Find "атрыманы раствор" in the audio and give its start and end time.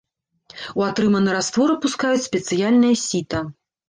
0.85-1.73